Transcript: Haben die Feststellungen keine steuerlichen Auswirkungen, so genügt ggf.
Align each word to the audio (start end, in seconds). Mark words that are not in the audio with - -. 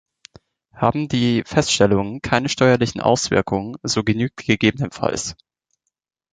Haben 0.73 1.09
die 1.09 1.43
Feststellungen 1.45 2.23
keine 2.23 2.49
steuerlichen 2.49 3.01
Auswirkungen, 3.01 3.77
so 3.83 4.03
genügt 4.03 4.37
ggf. 4.47 4.99